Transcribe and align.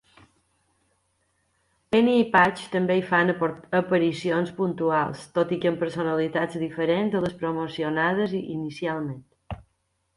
Penny 1.95 2.15
i 2.21 2.23
Patch 2.37 2.63
també 2.77 2.95
hi 2.99 3.03
fan 3.11 3.29
aparicions 3.81 4.51
puntuals, 4.63 5.23
tot 5.39 5.55
i 5.59 5.63
que 5.65 5.73
amb 5.73 5.81
personalitats 5.85 6.61
diferents 6.67 7.17
de 7.17 7.23
les 7.29 7.41
promocionades 7.45 8.39
inicialment. 8.45 9.27